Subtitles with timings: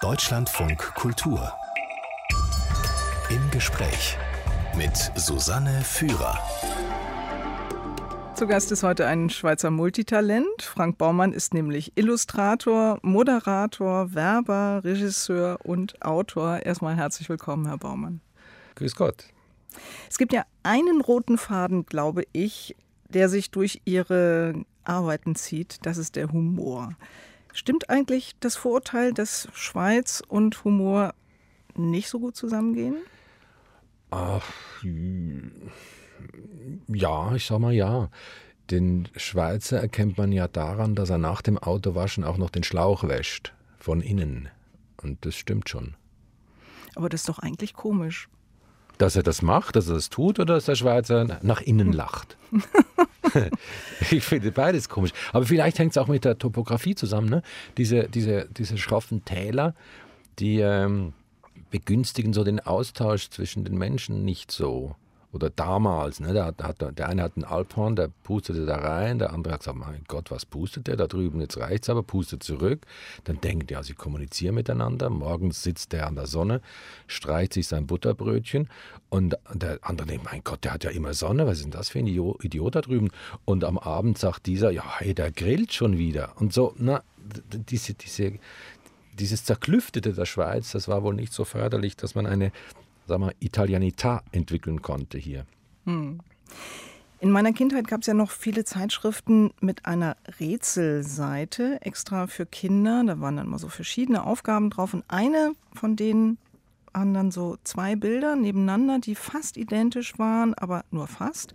[0.00, 1.52] Deutschlandfunk Kultur.
[3.30, 4.16] Im Gespräch
[4.76, 6.38] mit Susanne Führer.
[8.36, 10.62] Zu Gast ist heute ein Schweizer Multitalent.
[10.62, 16.60] Frank Baumann ist nämlich Illustrator, Moderator, Werber, Regisseur und Autor.
[16.64, 18.20] Erstmal herzlich willkommen, Herr Baumann.
[18.76, 19.24] Grüß Gott.
[20.08, 22.76] Es gibt ja einen roten Faden, glaube ich,
[23.08, 25.78] der sich durch Ihre Arbeiten zieht.
[25.82, 26.94] Das ist der Humor.
[27.58, 31.12] Stimmt eigentlich das Vorurteil, dass Schweiz und Humor
[31.74, 32.98] nicht so gut zusammengehen?
[34.12, 34.48] Ach,
[36.86, 38.10] ja, ich sag mal ja.
[38.70, 43.02] Den Schweizer erkennt man ja daran, dass er nach dem Autowaschen auch noch den Schlauch
[43.02, 43.54] wäscht.
[43.80, 44.48] Von innen.
[45.02, 45.96] Und das stimmt schon.
[46.94, 48.28] Aber das ist doch eigentlich komisch.
[48.98, 52.38] Dass er das macht, dass er das tut oder dass der Schweizer nach innen lacht?
[54.10, 55.12] ich finde beides komisch.
[55.32, 57.28] Aber vielleicht hängt es auch mit der Topografie zusammen.
[57.28, 57.42] Ne?
[57.76, 59.74] Diese, diese, diese schroffen Täler,
[60.38, 61.12] die ähm,
[61.70, 64.94] begünstigen so den Austausch zwischen den Menschen nicht so
[65.32, 69.32] oder damals, ne, der, hat, der eine hat einen Alphorn, der pustete da rein, der
[69.32, 72.86] andere hat gesagt, mein Gott, was pustet der da drüben, jetzt reicht's aber, pustet zurück.
[73.24, 76.62] Dann denkt ja, sie kommunizieren miteinander, morgens sitzt der an der Sonne,
[77.06, 78.68] streicht sich sein Butterbrötchen
[79.10, 81.90] und der andere denkt, mein Gott, der hat ja immer Sonne, was ist denn das
[81.90, 83.10] für ein Idiot da drüben?
[83.44, 86.32] Und am Abend sagt dieser, ja, hey, der grillt schon wieder.
[86.36, 87.02] Und so, na,
[87.52, 88.38] diese, diese,
[89.18, 92.50] dieses Zerklüftete der Schweiz, das war wohl nicht so förderlich, dass man eine
[93.08, 95.46] sagen wir, Italianità entwickeln konnte hier.
[95.84, 96.20] Hm.
[97.20, 103.02] In meiner Kindheit gab es ja noch viele Zeitschriften mit einer Rätselseite extra für Kinder.
[103.04, 106.38] Da waren dann mal so verschiedene Aufgaben drauf und eine von denen
[106.92, 111.54] waren dann so zwei Bilder nebeneinander, die fast identisch waren, aber nur fast.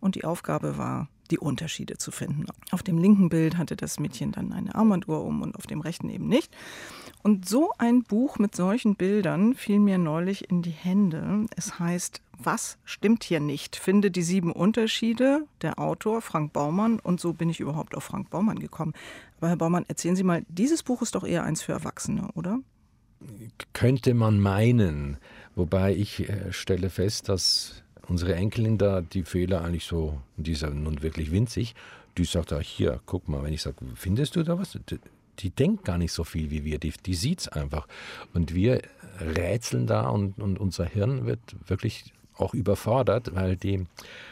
[0.00, 2.46] Und die Aufgabe war, die Unterschiede zu finden.
[2.70, 6.08] Auf dem linken Bild hatte das Mädchen dann eine Armbanduhr um und auf dem rechten
[6.08, 6.50] eben nicht.
[7.22, 11.46] Und so ein Buch mit solchen Bildern fiel mir neulich in die Hände.
[11.56, 13.76] Es heißt Was stimmt hier nicht?
[13.76, 15.46] Finde die sieben Unterschiede.
[15.62, 17.00] Der Autor Frank Baumann.
[17.00, 18.94] Und so bin ich überhaupt auf Frank Baumann gekommen.
[19.38, 22.60] Aber Herr Baumann, erzählen Sie mal, dieses Buch ist doch eher eins für Erwachsene, oder?
[23.72, 25.18] Könnte man meinen.
[25.56, 30.62] Wobei ich äh, stelle fest, dass unsere Enkelin da die Fehler eigentlich so, die ist
[30.62, 31.74] ja nun wirklich winzig,
[32.16, 34.78] die sagt, ach hier, guck mal, wenn ich sage, findest du da was?
[34.90, 34.98] Die,
[35.38, 37.86] die denkt gar nicht so viel wie wir, die, die sieht es einfach.
[38.34, 38.82] Und wir
[39.20, 43.86] rätseln da und, und unser Hirn wird wirklich auch überfordert, weil die,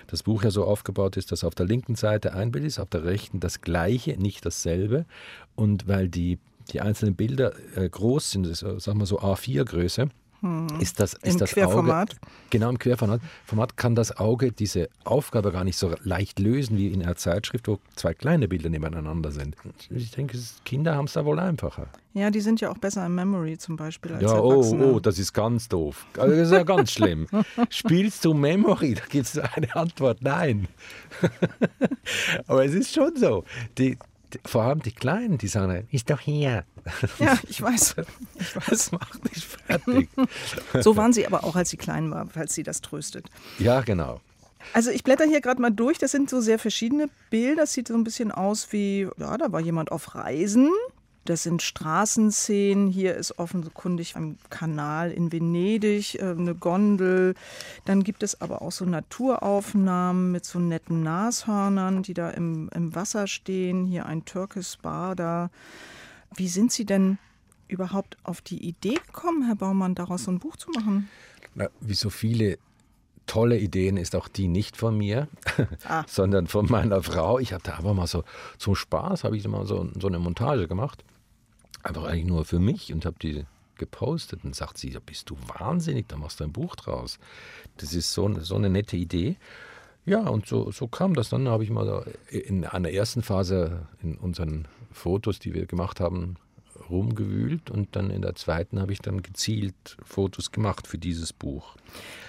[0.07, 2.89] das Buch ja so aufgebaut ist, dass auf der linken Seite ein Bild ist, auf
[2.89, 5.07] der rechten das gleiche, nicht dasselbe.
[5.55, 6.39] Und weil die,
[6.73, 10.09] die einzelnen Bilder äh, groß sind, das, sagen wir so A4-Größe,
[10.47, 10.81] hm.
[10.81, 12.11] Ist das, ist Im das Querformat?
[12.11, 12.21] Auge,
[12.51, 16.89] genau, im Querformat Format kann das Auge diese Aufgabe gar nicht so leicht lösen wie
[16.89, 19.57] in einer Zeitschrift, wo zwei kleine Bilder nebeneinander sind.
[19.91, 21.89] Ich denke, Kinder haben es da wohl einfacher.
[22.15, 24.87] Ja, die sind ja auch besser im Memory zum Beispiel als ja, oh, Erwachsene.
[24.87, 26.07] Oh, oh, das ist ganz doof.
[26.17, 27.27] Also das ist ja ganz schlimm.
[27.69, 28.95] Spielst du Memory?
[28.95, 30.69] Da gibt es eine Antwort, nein.
[32.47, 33.45] Aber es ist schon so.
[33.77, 33.99] Die,
[34.45, 36.65] vor allem die Kleinen, die sagen, ist doch hier.
[37.19, 37.97] Ja, ich weiß.
[38.35, 38.65] Ich weiß.
[38.69, 40.09] Das macht mich fertig.
[40.81, 43.27] So waren sie aber auch, als sie klein war, falls sie das tröstet.
[43.59, 44.21] Ja, genau.
[44.73, 45.99] Also ich blätter hier gerade mal durch.
[45.99, 47.63] Das sind so sehr verschiedene Bilder.
[47.63, 50.71] Das sieht so ein bisschen aus wie, ja, da war jemand auf Reisen.
[51.27, 52.89] Das sind Straßenszenen.
[52.89, 57.35] Hier ist offenkundig ein Kanal in Venedig, äh, eine Gondel.
[57.85, 62.95] Dann gibt es aber auch so Naturaufnahmen mit so netten Nashörnern, die da im, im
[62.95, 63.87] Wasser stehen.
[63.87, 65.51] Hier ein Turkish Bar da.
[66.37, 67.19] Wie sind Sie denn
[67.67, 71.09] überhaupt auf die Idee gekommen, Herr Baumann, daraus so ein Buch zu machen?
[71.57, 72.59] Na, wie so viele
[73.27, 75.27] tolle Ideen ist auch die nicht von mir,
[75.89, 76.05] ah.
[76.07, 77.41] sondern von meiner Frau.
[77.41, 78.23] Ich habe da einfach mal so
[78.59, 81.03] zum Spaß, habe ich mal so, so eine Montage gemacht
[81.87, 83.45] einfach eigentlich nur für mich und habe die
[83.77, 87.19] gepostet und sagt sie, bist du wahnsinnig, da machst du ein Buch draus.
[87.77, 89.37] Das ist so, so eine nette Idee.
[90.07, 91.29] Ja, und so, so kam das.
[91.31, 96.37] Dann habe ich mal in einer ersten Phase in unseren Fotos, die wir gemacht haben,
[96.91, 101.77] rumgewühlt und dann in der zweiten habe ich dann gezielt Fotos gemacht für dieses Buch.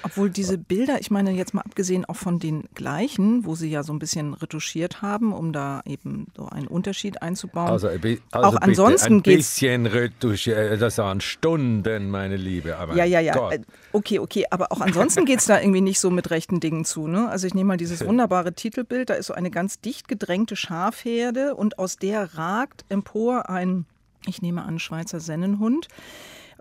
[0.04, 3.84] Obwohl diese Bilder, ich meine jetzt mal abgesehen auch von den gleichen, wo sie ja
[3.84, 7.70] so ein bisschen retuschiert haben, um da eben so einen Unterschied einzubauen.
[7.70, 7.98] Also, also
[8.32, 12.78] auch bitte, ansonsten ein bisschen retuschiert, äh, das waren Stunden, meine Liebe.
[12.78, 13.34] Aber ja, ja, ja.
[13.34, 13.54] Gott.
[13.54, 13.62] Äh,
[13.92, 17.08] okay, okay, aber auch ansonsten geht es da irgendwie nicht so mit rechten Dingen zu.
[17.08, 17.30] Ne?
[17.30, 21.56] Also ich nehme mal dieses wunderbare Titelbild, da ist so eine ganz dicht gedrängte Schafherde
[21.56, 23.86] und aus der ragt empor ein
[24.28, 25.88] ich nehme an, Schweizer Sennenhund.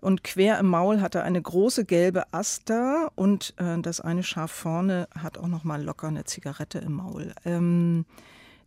[0.01, 4.53] Und quer im Maul hat er eine große gelbe Aster und äh, das eine Schaf
[4.53, 7.35] vorne hat auch noch mal locker eine Zigarette im Maul.
[7.45, 8.05] Ähm,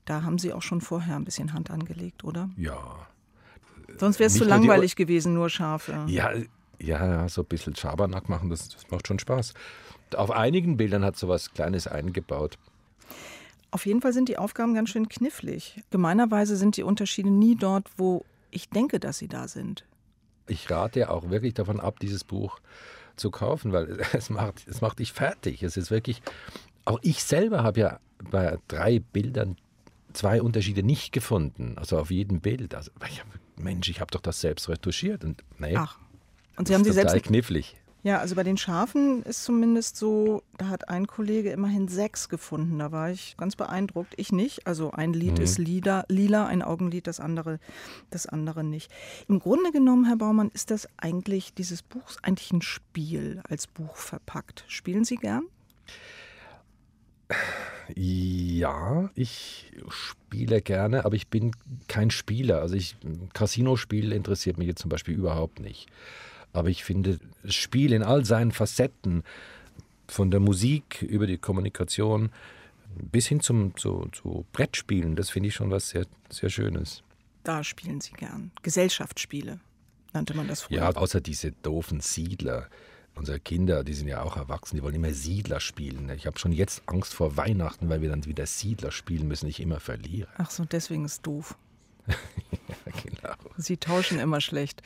[0.05, 2.49] da haben Sie auch schon vorher ein bisschen Hand angelegt, oder?
[2.57, 3.07] Ja.
[3.97, 6.03] Sonst wäre es zu langweilig gewesen, nur Schafe.
[6.07, 6.31] Ja,
[6.79, 9.53] ja, ja, so ein bisschen Schabernack machen, das, das macht schon Spaß.
[10.15, 12.57] Auf einigen Bildern hat sowas Kleines eingebaut.
[13.71, 15.83] Auf jeden Fall sind die Aufgaben ganz schön knifflig.
[15.91, 19.85] Gemeinerweise sind die Unterschiede nie dort, wo ich denke, dass sie da sind.
[20.47, 22.59] Ich rate auch wirklich davon ab, dieses Buch
[23.15, 25.63] zu kaufen, weil es macht, es macht dich fertig.
[25.63, 26.21] Es ist wirklich,
[26.85, 27.99] auch ich selber habe ja
[28.31, 29.57] bei drei Bildern
[30.13, 31.77] zwei Unterschiede nicht gefunden.
[31.77, 32.73] Also auf jedem Bild.
[32.75, 35.23] Also, ich hab, Mensch, ich habe doch das selbst retuschiert.
[35.23, 35.97] Und nee, Ach.
[36.57, 37.23] Und Sie das haben sie selbst.
[37.23, 37.77] knifflig.
[38.01, 42.79] Ja, also bei den Schafen ist zumindest so, da hat ein Kollege immerhin sechs gefunden.
[42.79, 44.13] Da war ich ganz beeindruckt.
[44.15, 44.65] Ich nicht.
[44.65, 45.43] Also ein Lied Mhm.
[45.43, 47.59] ist lila, lila, ein Augenlid, das andere,
[48.09, 48.89] das andere nicht.
[49.27, 53.97] Im Grunde genommen, Herr Baumann, ist das eigentlich, dieses Buch eigentlich ein Spiel als Buch
[53.97, 54.63] verpackt.
[54.69, 55.43] Spielen Sie gern?
[57.95, 61.51] Ja, ich spiele gerne, aber ich bin
[61.87, 62.61] kein Spieler.
[62.61, 62.95] Also ich
[63.33, 65.87] Casino-Spiel interessiert mich jetzt zum Beispiel überhaupt nicht.
[66.53, 69.23] Aber ich finde, das Spiel in all seinen Facetten,
[70.11, 72.31] von der Musik über die Kommunikation
[72.95, 77.03] bis hin zum zu, zu Brettspielen, das finde ich schon was sehr, sehr Schönes.
[77.43, 78.51] Da spielen Sie gern.
[78.63, 79.59] Gesellschaftsspiele
[80.13, 80.77] nannte man das früher.
[80.77, 82.67] Ja, außer diese doofen Siedler.
[83.15, 86.09] Unsere Kinder, die sind ja auch erwachsen, die wollen immer Siedler spielen.
[86.09, 89.59] Ich habe schon jetzt Angst vor Weihnachten, weil wir dann wieder Siedler spielen müssen, ich
[89.59, 90.29] immer verliere.
[90.37, 91.57] Ach so, deswegen ist doof.
[92.85, 93.35] Ja, genau.
[93.57, 94.81] Sie tauschen immer schlecht.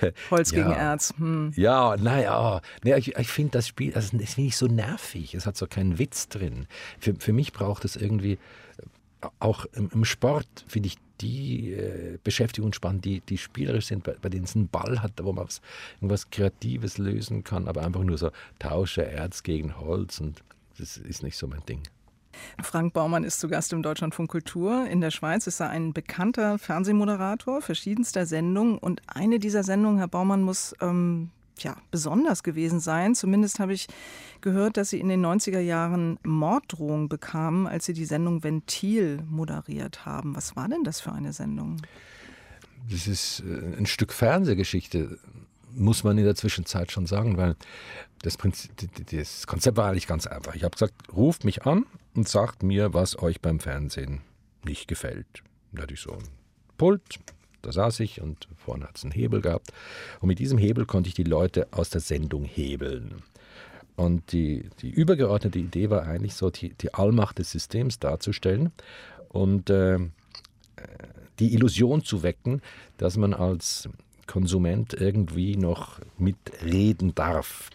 [0.30, 0.62] Holz Ja.
[0.62, 1.14] gegen Erz.
[1.18, 1.52] Hm.
[1.56, 5.34] Ja, naja, nee, ich, ich finde das Spiel, also das finde ich so nervig.
[5.34, 6.66] Es hat so keinen Witz drin.
[6.98, 8.32] Für, für mich braucht es irgendwie,
[9.20, 14.04] äh, auch im, im Sport finde ich die äh, Beschäftigung spannend, die, die spielerisch sind,
[14.04, 15.60] bei, bei denen es einen Ball hat, wo man was,
[15.96, 20.42] irgendwas Kreatives lösen kann, aber einfach nur so tausche Erz gegen Holz und
[20.78, 21.82] das ist nicht so mein Ding.
[22.62, 24.86] Frank Baumann ist zu Gast im Deutschlandfunk Kultur.
[24.86, 28.78] In der Schweiz ist er ein bekannter Fernsehmoderator verschiedenster Sendungen.
[28.78, 33.14] Und eine dieser Sendungen, Herr Baumann, muss ähm, ja, besonders gewesen sein.
[33.14, 33.86] Zumindest habe ich
[34.40, 40.04] gehört, dass Sie in den 90er Jahren Morddrohungen bekamen, als Sie die Sendung Ventil moderiert
[40.04, 40.34] haben.
[40.34, 41.80] Was war denn das für eine Sendung?
[42.90, 45.18] Das ist äh, ein Stück Fernsehgeschichte,
[45.74, 47.56] muss man in der Zwischenzeit schon sagen, weil
[48.22, 48.70] das, Prinzip,
[49.10, 50.54] das Konzept war eigentlich ganz einfach.
[50.54, 54.20] Ich habe gesagt, ruft mich an und sagt mir, was euch beim Fernsehen
[54.64, 55.42] nicht gefällt.
[55.72, 56.24] Da hatte ich so ein
[56.78, 57.20] Pult,
[57.62, 59.72] da saß ich und vorne hat es einen Hebel gehabt.
[60.20, 63.22] Und mit diesem Hebel konnte ich die Leute aus der Sendung hebeln.
[63.96, 68.72] Und die, die übergeordnete Idee war eigentlich so, die, die Allmacht des Systems darzustellen
[69.28, 69.98] und äh,
[71.38, 72.60] die Illusion zu wecken,
[72.96, 73.88] dass man als
[74.26, 77.70] Konsument irgendwie noch mitreden darf.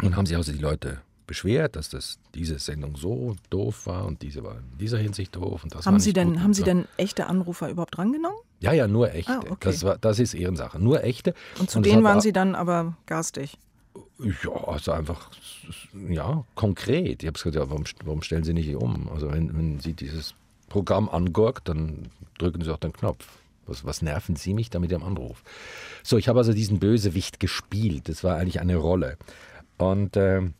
[0.00, 1.00] Nun haben sich also die Leute
[1.32, 5.64] beschwert, dass das diese Sendung so doof war und diese war in dieser Hinsicht doof
[5.64, 6.66] und das war Haben Sie, denn, und haben Sie so.
[6.66, 8.36] denn echte Anrufer überhaupt drangenommen?
[8.60, 9.32] Ja, ja, nur echte.
[9.32, 9.56] Ah, okay.
[9.60, 10.78] das, war, das ist Ehrensache.
[10.78, 11.32] Nur echte.
[11.58, 13.56] Und zu es denen waren Sie dann aber garstig.
[14.18, 15.30] Ja, also einfach,
[16.06, 17.22] ja, konkret.
[17.22, 19.08] Ich habe gesagt, ja, warum, warum stellen Sie nicht um?
[19.08, 20.34] Also wenn, wenn Sie dieses
[20.68, 23.26] Programm angurkt, dann drücken Sie auch den Knopf.
[23.66, 25.42] Was, was nerven Sie mich da mit Ihrem Anruf?
[26.02, 28.10] So, ich habe also diesen Bösewicht gespielt.
[28.10, 29.16] Das war eigentlich eine Rolle.
[29.78, 30.52] Und ähm,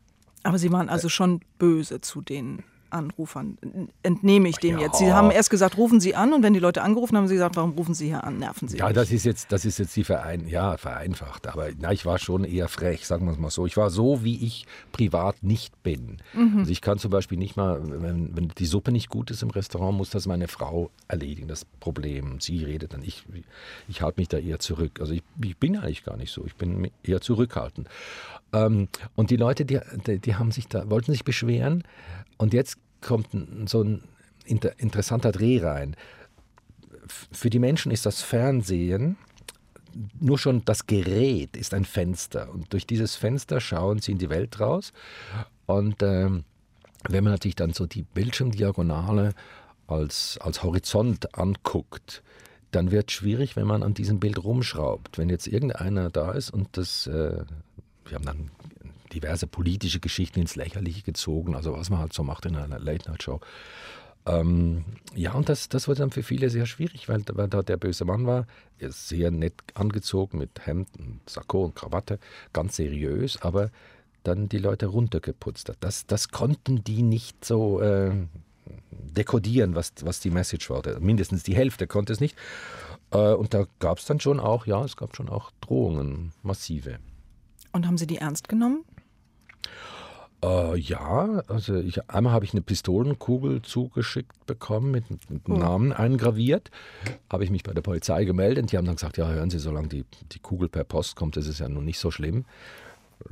[0.42, 3.58] Aber Sie waren also schon böse zu den Anrufern.
[4.02, 4.86] Entnehme ich dem Ja.
[4.86, 4.98] jetzt.
[4.98, 7.34] Sie haben erst gesagt, rufen Sie an und wenn die Leute angerufen haben, haben Sie
[7.34, 8.38] gesagt, warum rufen Sie hier an?
[8.38, 8.94] Nerven Sie ja, mich.
[8.94, 11.46] das ist jetzt, das ist jetzt die Verein, ja, vereinfacht.
[11.46, 13.67] Aber na, ich war schon eher frech, sagen wir es mal so.
[13.67, 16.19] Ich war so, wie ich privat nicht bin.
[16.58, 19.50] Also ich kann zum Beispiel nicht mal, wenn, wenn die Suppe nicht gut ist im
[19.50, 22.40] Restaurant, muss das meine Frau erledigen, das Problem.
[22.40, 23.02] Sie redet dann.
[23.02, 23.24] Ich,
[23.88, 25.00] ich halte mich da eher zurück.
[25.00, 26.44] Also ich, ich bin eigentlich gar nicht so.
[26.46, 27.88] Ich bin eher zurückhaltend.
[28.52, 31.84] Ähm, und die Leute, die, die, die haben sich da, wollten sich beschweren.
[32.38, 33.28] Und jetzt kommt
[33.66, 34.04] so ein
[34.44, 35.96] inter, interessanter Dreh rein.
[37.32, 39.16] Für die Menschen ist das Fernsehen
[40.20, 44.30] nur schon das Gerät ist ein Fenster und durch dieses Fenster schauen sie in die
[44.30, 44.90] Welt raus
[45.66, 46.44] und ähm,
[47.08, 49.34] wenn man natürlich dann so die Bildschirmdiagonale
[49.86, 52.22] als, als Horizont anguckt,
[52.70, 55.18] dann wird es schwierig, wenn man an diesem Bild rumschraubt.
[55.18, 57.44] Wenn jetzt irgendeiner da ist und das, äh,
[58.04, 58.50] wir haben dann
[59.12, 63.40] diverse politische Geschichten ins Lächerliche gezogen, also was man halt so macht in einer Late-Night-Show.
[64.24, 67.76] Ähm, ja, und das, das wurde dann für viele sehr schwierig, weil, weil da der
[67.76, 68.46] böse Mann war,
[68.78, 72.19] sehr nett angezogen mit Hemd und Sakko und Krawatte,
[72.52, 73.70] ganz seriös, aber
[74.22, 75.78] dann die Leute runtergeputzt hat.
[75.81, 78.12] Das, das konnten die nicht so äh,
[78.90, 80.82] dekodieren, was, was die Message war.
[81.00, 82.36] Mindestens die Hälfte konnte es nicht.
[83.10, 86.98] Äh, und da gab es dann schon auch, ja, es gab schon auch Drohungen, massive.
[87.72, 88.84] Und haben Sie die ernst genommen?
[90.44, 95.56] Äh, ja, also ich, einmal habe ich eine Pistolenkugel zugeschickt bekommen mit, mit oh.
[95.56, 96.70] Namen eingraviert.
[97.31, 98.72] Habe ich mich bei der Polizei gemeldet.
[98.72, 101.46] Die haben dann gesagt, ja, hören Sie, solange die, die Kugel per Post kommt, ist
[101.46, 102.44] es ja nun nicht so schlimm.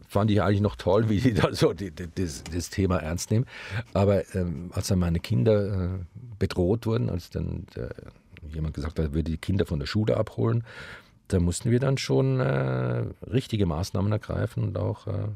[0.06, 3.32] Fand ich eigentlich noch toll, wie die da so die, die, das, das, Thema ernst
[3.32, 3.46] nehmen.
[3.92, 5.98] Aber ähm, als dann meine Kinder äh,
[6.38, 7.90] bedroht wurden, als dann der,
[8.48, 10.62] jemand gesagt hat, er würde die Kinder von der Schule abholen,
[11.26, 15.28] da mussten wir dann schon äh, richtige Maßnahmen ergreifen und auch äh,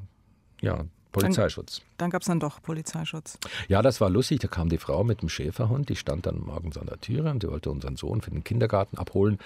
[0.65, 1.83] ja, Polizeischutz.
[2.05, 3.39] Dann, gab es dann doch Polizeischutz.
[3.67, 4.41] Ja, das war lustig.
[4.41, 7.43] Da kam die Frau mit dem Schäferhund, die stand dann morgens an der Türe und
[7.43, 9.39] die wollte unseren Sohn für den Kindergarten abholen.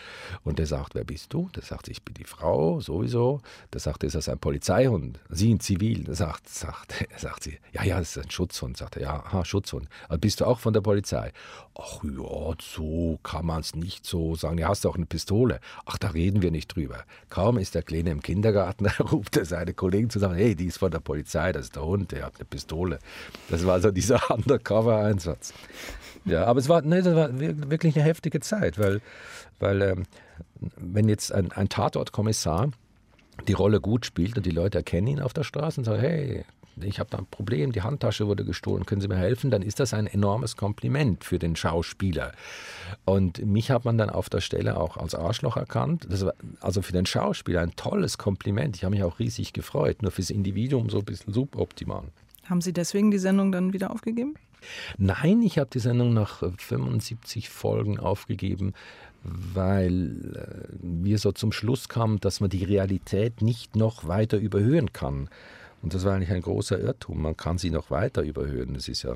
[0.42, 1.48] Und der sagt, wer bist du?
[1.54, 3.42] Der sagt, ich bin die Frau, sowieso.
[3.72, 5.20] Der sagt, ist das ein Polizeihund?
[5.28, 6.02] Sie in Zivil?
[6.02, 8.76] Der sagt, sagt, sagt sie, ja, ja, das ist ein Schutzhund.
[8.76, 9.88] Sagt er, ja, aha, Schutzhund.
[10.08, 11.30] Aber bist du auch von der Polizei?
[11.78, 14.58] Ach ja, so kann man es nicht so sagen.
[14.58, 15.60] Ja, hast du auch eine Pistole?
[15.86, 17.04] Ach, da reden wir nicht drüber.
[17.28, 20.78] Kaum ist der Kleine im Kindergarten, da ruft er seine Kollegen zusammen, hey, die ist
[20.78, 22.98] von der Polizei das ist der Hund, der hat eine Pistole.
[23.48, 25.52] Das war so dieser Undercover-Einsatz.
[26.24, 29.00] Ja, aber es war, nee, das war wirklich eine heftige Zeit, weil,
[29.58, 30.02] weil ähm,
[30.76, 32.70] wenn jetzt ein, ein Tatortkommissar
[33.46, 36.44] die Rolle gut spielt und die Leute erkennen ihn auf der Straße und sagen, hey,
[36.84, 39.50] ich habe da ein Problem, die Handtasche wurde gestohlen, können Sie mir helfen?
[39.50, 42.32] Dann ist das ein enormes Kompliment für den Schauspieler.
[43.04, 46.06] Und mich hat man dann auf der Stelle auch als Arschloch erkannt.
[46.08, 48.76] Das war also für den Schauspieler ein tolles Kompliment.
[48.76, 50.02] Ich habe mich auch riesig gefreut.
[50.02, 52.04] Nur fürs Individuum so ein bisschen suboptimal.
[52.48, 54.34] Haben Sie deswegen die Sendung dann wieder aufgegeben?
[54.96, 58.74] Nein, ich habe die Sendung nach 75 Folgen aufgegeben,
[59.22, 64.92] weil äh, wir so zum Schluss kamen, dass man die Realität nicht noch weiter überhöhen
[64.92, 65.28] kann.
[65.82, 67.22] Und das war eigentlich ein großer Irrtum.
[67.22, 68.74] Man kann sie noch weiter überhöhen.
[68.74, 69.14] Das ist ja,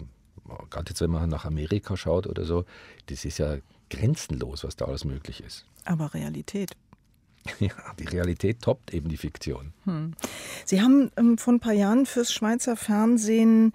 [0.70, 2.64] gerade jetzt, wenn man nach Amerika schaut oder so,
[3.06, 3.56] das ist ja
[3.90, 5.66] grenzenlos, was da alles möglich ist.
[5.84, 6.72] Aber Realität.
[7.60, 9.72] Ja, die Realität toppt eben die Fiktion.
[9.84, 10.14] Hm.
[10.64, 13.72] Sie haben ähm, vor ein paar Jahren fürs Schweizer Fernsehen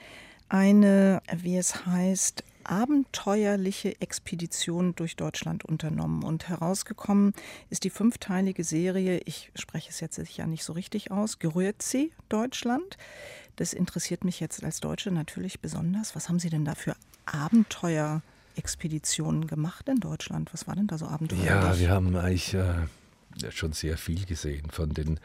[0.50, 6.24] eine, wie es heißt, abenteuerliche Expedition durch Deutschland unternommen.
[6.24, 7.33] Und herausgekommen
[7.69, 12.97] ist die fünfteilige Serie, ich spreche es jetzt sicher nicht so richtig aus, Grüezi Deutschland.
[13.55, 16.15] Das interessiert mich jetzt als Deutsche natürlich besonders.
[16.15, 16.95] Was haben Sie denn da für
[17.25, 20.53] Abenteuerexpeditionen gemacht in Deutschland?
[20.53, 21.47] Was war denn da so abenteuerlich?
[21.47, 22.74] Ja, wir haben eigentlich äh,
[23.50, 25.20] schon sehr viel gesehen von den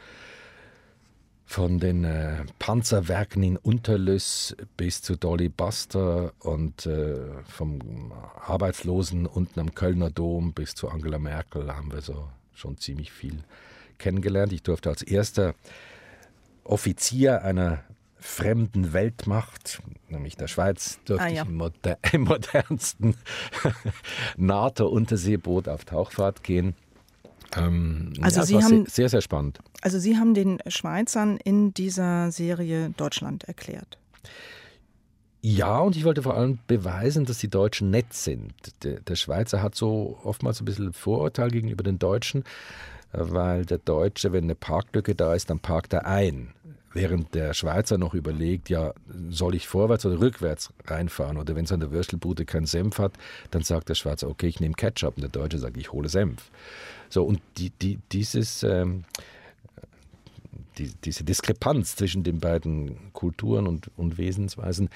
[1.45, 8.12] von den äh, Panzerwerken in Unterlüss bis zu Dolly Buster und äh, vom
[8.47, 13.45] Arbeitslosen unten am Kölner Dom bis zu Angela Merkel haben wir so schon ziemlich viel
[13.99, 14.52] kennengelernt.
[14.52, 15.54] Ich durfte als erster
[16.64, 17.85] Offizier einer
[18.16, 21.42] fremden Weltmacht, nämlich der Schweiz, durfte ah, ja.
[21.42, 23.16] ich im, moder im modernsten
[24.37, 26.75] NATO-Unterseeboot auf Tauchfahrt gehen.
[27.56, 29.59] Ähm, also ja, Sie haben sehr, sehr spannend.
[29.82, 33.99] Also Sie haben den Schweizern in dieser Serie Deutschland erklärt.
[35.44, 38.52] Ja, und ich wollte vor allem beweisen, dass die Deutschen nett sind.
[38.85, 42.44] Der, der Schweizer hat so oftmals ein bisschen Vorurteil gegenüber den Deutschen,
[43.12, 46.52] weil der Deutsche, wenn eine Parklücke da ist, dann parkt er ein.
[46.94, 48.92] Während der Schweizer noch überlegt, ja,
[49.30, 51.38] soll ich vorwärts oder rückwärts reinfahren?
[51.38, 53.12] Oder wenn es an der Würstelbude keinen Senf hat,
[53.50, 55.16] dann sagt der Schweizer, okay, ich nehme Ketchup.
[55.16, 56.50] Und der Deutsche sagt, ich hole Senf.
[57.08, 59.04] So, und die, die, dieses, ähm,
[60.78, 64.90] die, diese Diskrepanz zwischen den beiden Kulturen und, und Wesensweisen,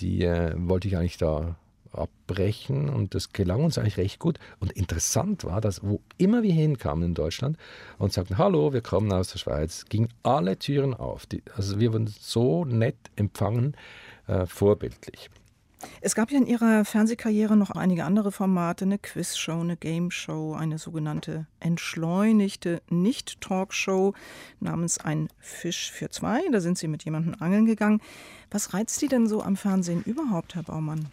[0.00, 1.56] die äh, wollte ich eigentlich da
[1.92, 4.38] abbrechen und das gelang uns eigentlich recht gut.
[4.60, 7.56] Und interessant war, dass wo immer wir hinkamen in Deutschland
[7.98, 11.26] und sagten, hallo, wir kommen aus der Schweiz, gingen alle Türen auf.
[11.26, 13.76] Die, also wir wurden so nett empfangen,
[14.26, 15.30] äh, vorbildlich.
[16.00, 20.78] Es gab ja in Ihrer Fernsehkarriere noch einige andere Formate, eine Quizshow, eine Gameshow, eine
[20.78, 24.14] sogenannte entschleunigte Nicht-Talkshow
[24.60, 26.40] namens Ein Fisch für zwei.
[26.50, 28.00] Da sind Sie mit jemandem angeln gegangen.
[28.50, 31.08] Was reizt Sie denn so am Fernsehen überhaupt, Herr Baumann?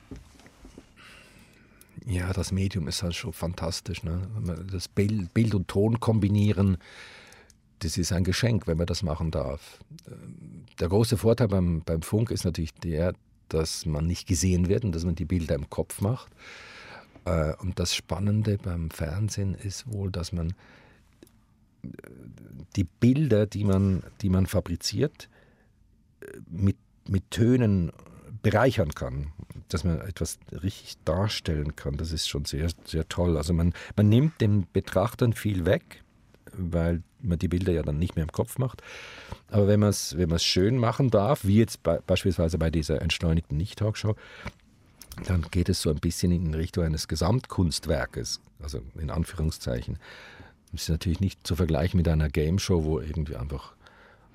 [2.09, 4.01] Ja, das Medium ist halt schon fantastisch.
[4.01, 4.27] Ne?
[4.71, 6.77] Das Bild, Bild und Ton kombinieren,
[7.79, 9.79] das ist ein Geschenk, wenn man das machen darf.
[10.79, 13.13] Der große Vorteil beim, beim Funk ist natürlich der,
[13.47, 16.31] dass man nicht gesehen wird und dass man die Bilder im Kopf macht.
[17.25, 20.55] Äh, und das Spannende beim Fernsehen ist wohl, dass man
[21.83, 21.87] äh,
[22.75, 25.29] die Bilder, die man, die man fabriziert,
[26.21, 27.91] äh, mit, mit Tönen
[28.41, 29.31] bereichern kann,
[29.69, 31.97] dass man etwas richtig darstellen kann.
[31.97, 33.37] Das ist schon sehr, sehr toll.
[33.37, 36.03] Also man, man nimmt den Betrachtern viel weg,
[36.53, 38.81] weil man die Bilder ja dann nicht mehr im Kopf macht.
[39.49, 43.57] Aber wenn man es wenn schön machen darf, wie jetzt bei, beispielsweise bei dieser entschleunigten
[43.57, 44.15] Nicht-Talkshow,
[45.25, 49.97] dann geht es so ein bisschen in Richtung eines Gesamtkunstwerkes, also in Anführungszeichen.
[50.71, 53.73] Das ist natürlich nicht zu vergleichen mit einer Game Show, wo irgendwie einfach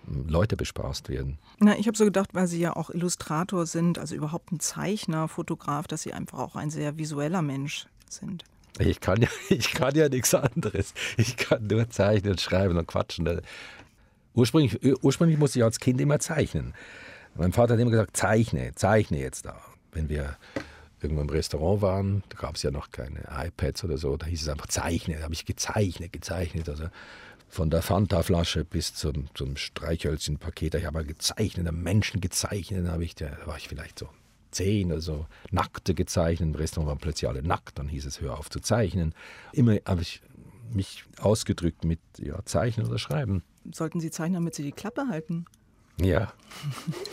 [0.07, 1.39] Leute bespaßt werden.
[1.59, 5.29] Na, ich habe so gedacht, weil Sie ja auch Illustrator sind, also überhaupt ein Zeichner,
[5.29, 8.45] Fotograf, dass Sie einfach auch ein sehr visueller Mensch sind.
[8.79, 10.95] Ich kann ja, ich kann ja nichts anderes.
[11.17, 13.41] Ich kann nur zeichnen, schreiben und quatschen.
[14.35, 16.75] Ursprünglich, ursprünglich musste ich als Kind immer zeichnen.
[17.37, 19.61] Mein Vater hat immer gesagt, zeichne, zeichne jetzt da.
[19.93, 20.37] Wenn wir
[21.01, 24.43] irgendwo im Restaurant waren, da gab es ja noch keine iPads oder so, da hieß
[24.43, 25.17] es einfach zeichne.
[25.17, 26.69] Da habe ich gezeichnet, gezeichnet.
[26.69, 26.85] Also
[27.55, 30.75] von der Fanta-Flasche bis zum, zum Streichhölzchen-Paket.
[30.75, 32.85] Ich habe gezeichnet, Menschen gezeichnet.
[32.85, 34.09] Da, habe ich, da war ich vielleicht so
[34.51, 36.49] zehn oder so, Nackte gezeichnet.
[36.49, 37.79] Im Restaurant waren plötzlich alle nackt.
[37.79, 39.15] Dann hieß es, hör auf zu zeichnen.
[39.53, 40.21] Immer habe ich
[40.73, 43.45] mich ausgedrückt mit ja, Zeichnen oder Schreiben.
[43.73, 45.45] Sollten Sie zeichnen, damit Sie die Klappe halten?
[45.99, 46.33] Ja.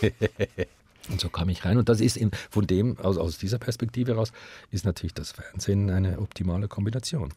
[1.10, 1.78] und so kam ich rein.
[1.78, 4.32] Und das ist in, von dem, aus, aus dieser Perspektive heraus,
[4.72, 7.32] ist natürlich das Fernsehen eine optimale Kombination.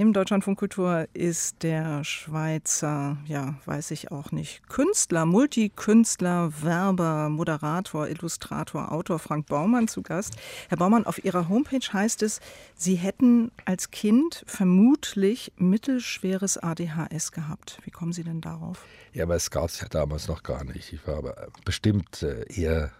[0.00, 8.06] Im Deutschlandfunk Kultur ist der Schweizer, ja, weiß ich auch nicht, Künstler, Multikünstler, Werber, Moderator,
[8.06, 10.36] Illustrator, Autor Frank Baumann zu Gast.
[10.68, 12.38] Herr Baumann, auf Ihrer Homepage heißt es,
[12.76, 17.80] Sie hätten als Kind vermutlich mittelschweres ADHS gehabt.
[17.82, 18.86] Wie kommen Sie denn darauf?
[19.14, 20.92] Ja, aber es gab es ja damals noch gar nicht.
[20.92, 22.92] Ich war aber bestimmt äh, eher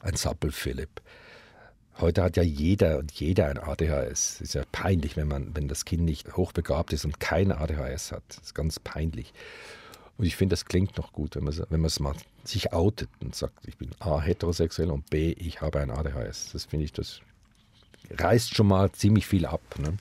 [0.00, 1.00] ein Sappel-Philipp.
[2.00, 4.36] Heute hat ja jeder und jeder ein ADHS.
[4.36, 8.12] Es ist ja peinlich, wenn, man, wenn das Kind nicht hochbegabt ist und kein ADHS
[8.12, 8.22] hat.
[8.28, 9.34] Das ist ganz peinlich.
[10.16, 12.14] Und ich finde, das klingt noch gut, wenn man, wenn man es mal
[12.44, 16.52] sich outet und sagt, ich bin A, heterosexuell und B, ich habe ein ADHS.
[16.52, 17.20] Das finde ich, das
[18.10, 19.60] reißt schon mal ziemlich viel ab.
[19.78, 19.96] Ne?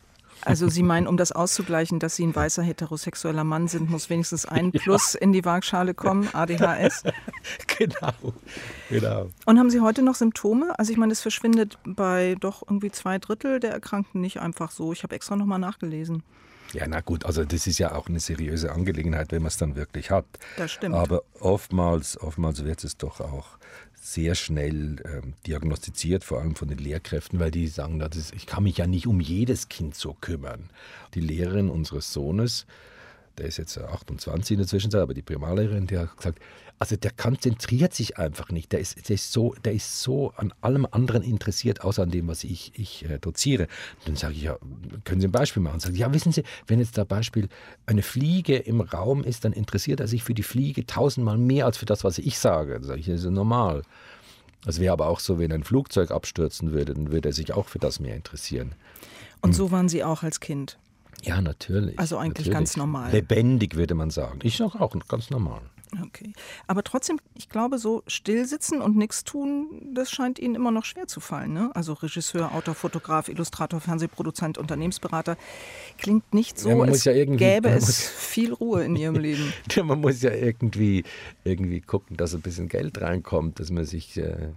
[0.46, 4.46] Also Sie meinen, um das auszugleichen, dass Sie ein weißer heterosexueller Mann sind, muss wenigstens
[4.46, 5.22] ein Plus ja.
[5.22, 7.04] in die Waagschale kommen, ADHS?
[7.78, 8.34] genau,
[8.90, 9.30] genau.
[9.46, 10.78] Und haben Sie heute noch Symptome?
[10.78, 14.94] Also ich meine, es verschwindet bei doch irgendwie zwei Drittel der Erkrankten nicht einfach so.
[14.94, 16.24] Ich habe extra nochmal nachgelesen.
[16.74, 19.76] Ja, na gut, also das ist ja auch eine seriöse Angelegenheit, wenn man es dann
[19.76, 20.26] wirklich hat.
[20.58, 20.96] Das stimmt.
[20.96, 23.58] Aber oftmals, oftmals wird es doch auch
[24.02, 28.64] sehr schnell ähm, diagnostiziert, vor allem von den Lehrkräften, weil die sagen, ist, ich kann
[28.64, 30.70] mich ja nicht um jedes Kind so kümmern.
[31.14, 32.66] Die Lehrerin unseres Sohnes,
[33.38, 36.40] der ist jetzt 28 in der Zwischenzeit, aber die Primarlehrerin, die hat gesagt,
[36.80, 38.72] also der konzentriert sich einfach nicht.
[38.72, 42.30] Der ist, der ist, so, der ist so an allem anderen interessiert, außer an dem,
[42.30, 43.68] was ich, ich äh, doziere.
[44.06, 44.58] dann sage ich, ja,
[45.04, 45.82] können Sie ein Beispiel machen?
[45.82, 47.50] Sage ich, ja, wissen Sie, wenn jetzt da Beispiel
[47.86, 51.78] eine Fliege im Raum ist, dann interessiert er sich für die Fliege tausendmal mehr als
[51.78, 52.74] für das, was ich sage.
[52.74, 53.84] Dann sage ich, das ist normal.
[54.66, 57.68] Es wäre aber auch so, wenn ein Flugzeug abstürzen würde, dann würde er sich auch
[57.68, 58.74] für das mehr interessieren.
[59.42, 60.78] Und so waren Sie auch als Kind?
[61.24, 61.98] Ja, natürlich.
[62.00, 62.54] Also eigentlich natürlich.
[62.54, 63.12] ganz normal.
[63.12, 64.40] Lebendig würde man sagen.
[64.44, 65.62] Ich sage auch ganz normal.
[66.04, 66.34] Okay.
[66.68, 70.86] Aber trotzdem, ich glaube, so still sitzen und nichts tun, das scheint Ihnen immer noch
[70.86, 71.54] schwer zu fallen.
[71.54, 71.72] Ne?
[71.74, 75.36] Also Regisseur, Autor, Fotograf, Illustrator, Fernsehproduzent, Unternehmensberater.
[75.98, 79.52] Klingt nicht so, ja, als ja gäbe es viel Ruhe in Ihrem Leben.
[79.84, 81.04] man muss ja irgendwie,
[81.44, 84.50] irgendwie gucken, dass ein bisschen Geld reinkommt, dass man sich äh,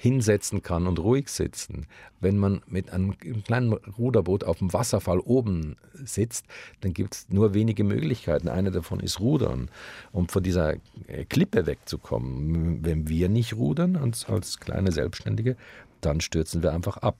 [0.00, 1.86] hinsetzen kann und ruhig sitzen.
[2.20, 6.46] Wenn man mit einem kleinen Ruderboot auf dem Wasserfall oben sitzt,
[6.80, 8.48] dann gibt es nur wenige Möglichkeiten.
[8.48, 9.70] Eine davon ist Rudern.
[10.10, 15.56] Um von dieser äh, Klippe wegzukommen, wenn wir nicht rudern als, als kleine Selbstständige,
[16.00, 17.18] dann stürzen wir einfach ab.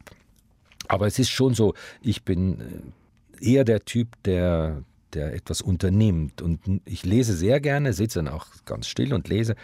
[0.89, 2.63] Aber es ist schon so, ich bin
[3.43, 6.41] äh, eher der Typ, der, der etwas unternimmt.
[6.41, 9.55] Und ich lese sehr gerne, sitze dann auch ganz still und lese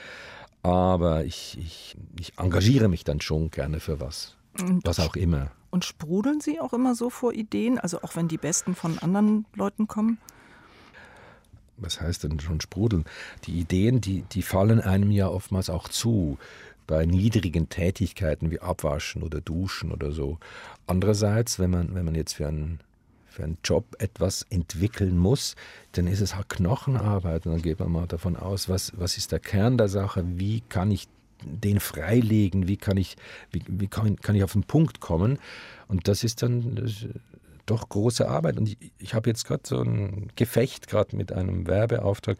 [0.67, 4.37] aber ich, ich, ich engagiere mich dann schon gerne für was.
[4.85, 5.51] was auch immer.
[5.71, 9.47] Und sprudeln Sie auch immer so vor Ideen, also auch wenn die besten von anderen
[9.55, 10.19] Leuten kommen?
[11.77, 13.05] Was heißt denn schon sprudeln?
[13.45, 16.39] Die Ideen, die, die fallen einem ja oftmals auch zu
[16.87, 20.39] bei niedrigen Tätigkeiten wie Abwaschen oder Duschen oder so.
[20.87, 22.81] Andererseits, wenn man, wenn man jetzt für einen
[23.37, 25.57] für einen Job etwas entwickeln muss,
[25.93, 27.47] dann ist es halt Knochenarbeit.
[27.47, 30.63] Und dann geht man mal davon aus, was, was ist der Kern der Sache, wie
[30.63, 31.07] kann ich
[31.45, 33.17] den freilegen, wie kann ich,
[33.51, 35.39] wie, wie kann, kann ich auf den Punkt kommen.
[35.87, 37.07] Und das ist dann das
[37.67, 38.57] doch große Arbeit.
[38.57, 42.39] Und ich, ich habe jetzt gerade so ein Gefecht gerade mit einem Werbeauftrag,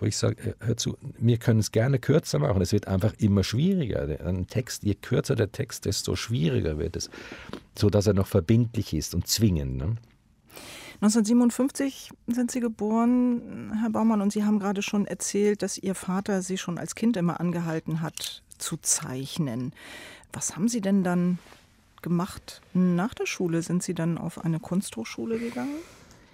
[0.00, 2.62] wo ich sage, äh, hör zu, wir können es gerne kürzer machen.
[2.62, 4.02] Es wird einfach immer schwieriger.
[4.24, 7.10] Ein Text, je kürzer der Text, desto schwieriger wird es,
[7.76, 9.76] so dass er noch verbindlich ist und zwingend.
[9.76, 9.96] Ne?
[11.00, 16.42] 1957 sind Sie geboren, Herr Baumann, und Sie haben gerade schon erzählt, dass Ihr Vater
[16.42, 19.72] Sie schon als Kind immer angehalten hat zu zeichnen.
[20.32, 21.38] Was haben Sie denn dann
[22.02, 23.62] gemacht nach der Schule?
[23.62, 25.76] Sind Sie dann auf eine Kunsthochschule gegangen?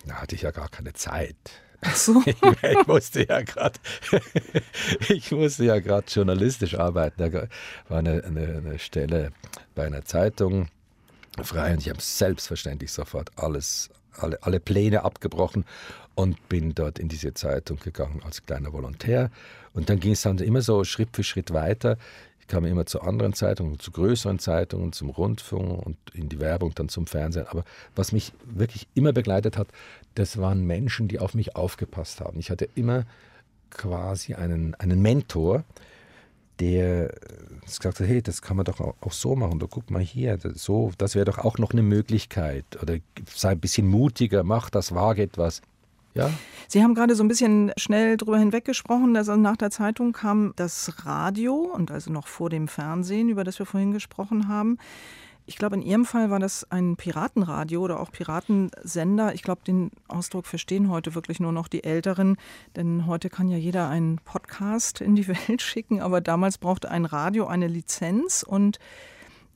[0.06, 1.36] Da hatte ich ja gar keine Zeit.
[1.82, 2.22] Ach so.
[2.62, 3.78] ich musste ja gerade,
[5.10, 7.16] ich musste ja gerade journalistisch arbeiten.
[7.18, 7.48] Da
[7.90, 9.32] war eine, eine, eine Stelle
[9.74, 10.68] bei einer Zeitung
[11.42, 15.64] frei und ich habe selbstverständlich sofort alles alle, alle Pläne abgebrochen
[16.14, 19.30] und bin dort in diese Zeitung gegangen als kleiner Volontär.
[19.72, 21.98] Und dann ging es dann immer so Schritt für Schritt weiter.
[22.40, 26.74] Ich kam immer zu anderen Zeitungen, zu größeren Zeitungen, zum Rundfunk und in die Werbung,
[26.74, 27.46] dann zum Fernsehen.
[27.48, 27.64] Aber
[27.96, 29.68] was mich wirklich immer begleitet hat,
[30.14, 32.38] das waren Menschen, die auf mich aufgepasst haben.
[32.38, 33.06] Ich hatte immer
[33.70, 35.64] quasi einen, einen Mentor,
[36.60, 37.14] der
[37.64, 39.54] gesagt hat, hey, das kann man doch auch so machen.
[39.54, 42.64] Oder guck mal hier, das, so, das wäre doch auch noch eine Möglichkeit.
[42.82, 42.96] Oder
[43.34, 45.62] sei ein bisschen mutiger, mach das, wage etwas.
[46.14, 46.30] Ja.
[46.68, 51.04] Sie haben gerade so ein bisschen schnell drüber hinweggesprochen, dass nach der Zeitung kam das
[51.04, 54.78] Radio und also noch vor dem Fernsehen, über das wir vorhin gesprochen haben.
[55.46, 59.34] Ich glaube, in Ihrem Fall war das ein Piratenradio oder auch Piratensender.
[59.34, 62.36] Ich glaube, den Ausdruck verstehen heute wirklich nur noch die Älteren,
[62.76, 67.04] denn heute kann ja jeder einen Podcast in die Welt schicken, aber damals brauchte ein
[67.04, 68.78] Radio eine Lizenz und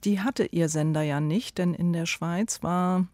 [0.04, 3.06] die hatte Ihr Sender ja nicht, denn in der Schweiz war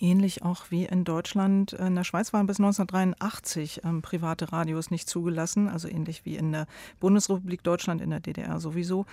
[0.00, 1.72] Ähnlich auch wie in Deutschland.
[1.72, 6.52] In der Schweiz waren bis 1983 ähm, private Radios nicht zugelassen, also ähnlich wie in
[6.52, 6.66] der
[7.00, 9.06] Bundesrepublik Deutschland, in der DDR sowieso.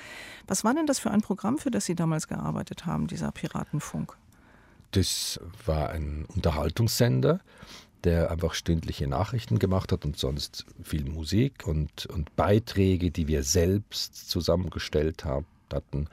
[0.48, 4.18] Was war denn das für ein Programm, für das Sie damals gearbeitet haben, dieser Piratenfunk?
[4.92, 7.40] Das war ein Unterhaltungssender,
[8.04, 13.44] der einfach stündliche Nachrichten gemacht hat und sonst viel Musik und, und Beiträge, die wir
[13.44, 16.08] selbst zusammengestellt haben, hatten.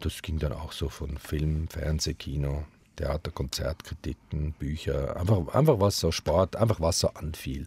[0.00, 2.64] Das ging dann auch so von Film, Fernseh, Kino,
[3.00, 7.66] Theater, Konzertkritiken, Bücher, einfach, einfach was so Sport, einfach was so anfiel.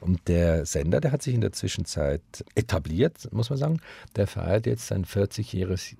[0.00, 2.22] Und der Sender, der hat sich in der Zwischenzeit
[2.54, 3.80] etabliert, muss man sagen.
[4.16, 5.94] Der feiert jetzt sein 40-jähriges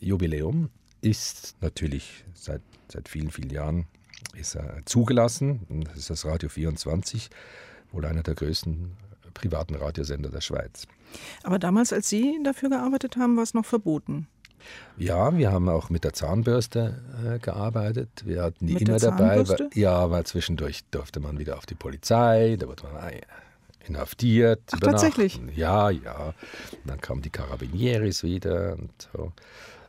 [0.00, 0.68] Jubiläum,
[1.00, 3.86] ist natürlich seit, seit vielen, vielen Jahren
[4.34, 5.84] ist er zugelassen.
[5.86, 7.30] Das ist das Radio 24,
[7.92, 8.92] wohl einer der größten
[9.32, 10.86] privaten Radiosender der Schweiz.
[11.44, 14.26] Aber damals, als Sie dafür gearbeitet haben, war es noch verboten.
[14.96, 18.08] Ja, wir haben auch mit der Zahnbürste äh, gearbeitet.
[18.24, 19.48] Wir hatten die mit immer dabei.
[19.48, 23.12] Weil, ja, weil zwischendurch durfte man wieder auf die Polizei, da wurde man
[23.88, 24.62] inhaftiert.
[24.72, 25.40] Ach, tatsächlich?
[25.54, 26.34] Ja, ja.
[26.72, 29.32] Und dann kamen die Carabinieris wieder und so.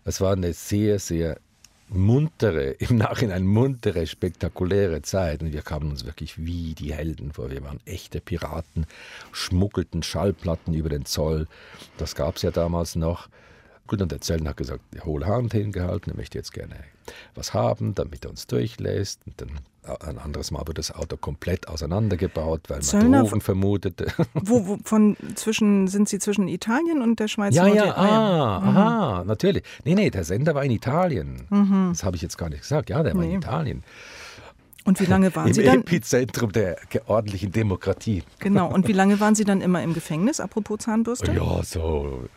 [0.05, 1.37] Es war eine sehr, sehr
[1.89, 5.41] muntere, im Nachhinein muntere, spektakuläre Zeit.
[5.41, 7.49] Und wir kamen uns wirklich wie die Helden vor.
[7.51, 8.85] Wir waren echte Piraten,
[9.31, 11.47] schmuggelten Schallplatten über den Zoll.
[11.97, 13.27] Das gab es ja damals noch.
[13.89, 16.75] Gut, und der Zöllner hat gesagt, die hohle Hand hingehalten, er möchte jetzt gerne
[17.33, 19.19] was haben, damit er uns durchlässt.
[19.25, 19.49] Und dann
[19.83, 24.05] äh, ein anderes Mal wurde das Auto komplett auseinandergebaut, weil man Zöllner Drogen vermutete.
[24.35, 27.55] Wo, wo, von zwischen, sind Sie zwischen Italien und der Schweiz?
[27.55, 28.67] Ja, ja, ah, mhm.
[28.67, 29.63] aha, natürlich.
[29.85, 31.47] Nee, nee, der Sender war in Italien.
[31.49, 31.89] Mhm.
[31.89, 32.91] Das habe ich jetzt gar nicht gesagt.
[32.91, 33.33] Ja, der war nee.
[33.33, 33.83] in Italien.
[34.85, 35.75] Und wie lange waren Im Sie dann?
[35.75, 38.21] Im Epizentrum der ordentlichen Demokratie.
[38.37, 38.71] Genau.
[38.71, 41.31] Und wie lange waren Sie dann immer im Gefängnis, apropos Zahnbürste?
[41.31, 42.29] Ja, so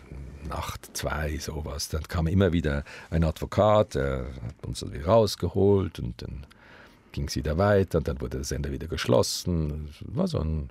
[0.49, 1.89] Nacht, zwei, sowas.
[1.89, 6.47] Dann kam immer wieder ein Advokat, der hat uns wieder rausgeholt und dann
[7.13, 9.89] ging es wieder weiter und dann wurde der Sender wieder geschlossen.
[10.01, 10.71] Das war so ein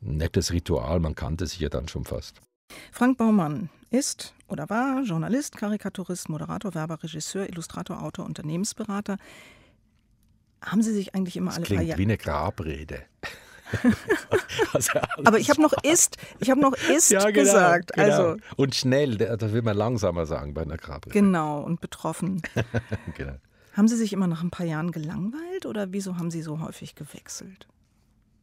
[0.00, 2.40] nettes Ritual, man kannte sich ja dann schon fast.
[2.92, 9.16] Frank Baumann ist oder war Journalist, Karikaturist, Moderator, Werber, Regisseur, Illustrator, Autor, Unternehmensberater.
[10.62, 11.98] Haben Sie sich eigentlich immer das alle klingt paar Jahre.
[11.98, 13.02] Wie eine Grabrede.
[15.24, 17.92] Aber ich habe noch ist, ich habe noch ist ja, genau, gesagt.
[17.94, 18.06] Genau.
[18.06, 21.12] Also und schnell, da will man langsamer sagen bei einer Grabrede.
[21.12, 22.42] Genau und betroffen.
[23.16, 23.34] genau.
[23.72, 26.94] Haben Sie sich immer nach ein paar Jahren gelangweilt oder wieso haben Sie so häufig
[26.94, 27.66] gewechselt?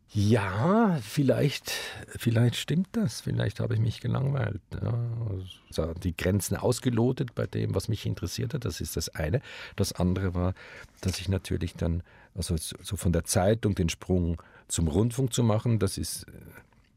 [0.09, 1.71] Ja, vielleicht,
[2.07, 3.21] vielleicht stimmt das.
[3.21, 4.61] Vielleicht habe ich mich gelangweilt.
[4.81, 4.93] Ja,
[5.29, 8.63] also die Grenzen ausgelotet bei dem, was mich interessiert hat.
[8.63, 9.41] Das ist das eine.
[9.75, 10.53] Das andere war,
[11.01, 12.03] dass ich natürlich dann,
[12.35, 16.31] also so von der Zeitung den Sprung zum Rundfunk zu machen, das ist äh,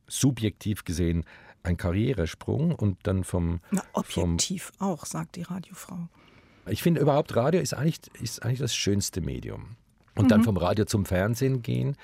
[0.07, 1.25] subjektiv gesehen
[1.63, 3.61] ein Karrieresprung und dann vom.
[3.71, 6.09] Na, objektiv vom, auch, sagt die Radiofrau.
[6.67, 9.77] Ich finde überhaupt, Radio ist eigentlich, ist eigentlich das schönste Medium.
[10.15, 10.29] Und mhm.
[10.29, 11.97] dann vom Radio zum Fernsehen gehen,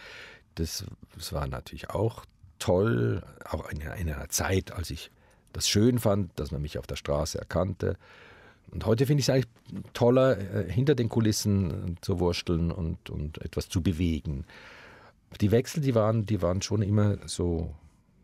[0.54, 2.24] das, das war natürlich auch
[2.58, 5.10] toll, auch in, in einer Zeit, als ich
[5.52, 7.96] das schön fand, dass man mich auf der Straße erkannte.
[8.70, 9.48] Und heute finde ich es eigentlich
[9.92, 14.44] toller, äh, hinter den Kulissen zu wursteln und, und etwas zu bewegen.
[15.40, 17.74] Die Wechsel, die waren, die waren schon immer so,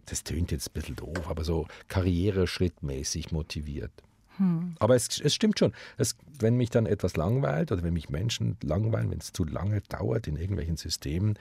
[0.06, 3.92] das tönt jetzt ein bisschen doof, aber so karriereschrittmäßig motiviert.
[4.38, 4.74] Hm.
[4.78, 5.72] Aber es, es, stimmt schon.
[5.98, 9.82] Es, wenn mich dann etwas langweilt oder wenn mich Menschen langweilen, wenn es zu lange
[9.82, 11.38] dauert in irgendwelchen Systemen,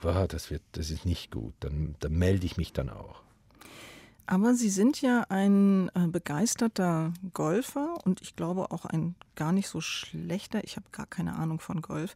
[0.00, 1.54] wow, das, wird, das ist nicht gut.
[1.60, 3.22] Dann, dann melde ich mich dann auch.
[4.26, 9.68] Aber Sie sind ja ein äh, begeisterter Golfer und ich glaube auch ein gar nicht
[9.68, 10.62] so schlechter.
[10.64, 12.14] Ich habe gar keine Ahnung von Golf.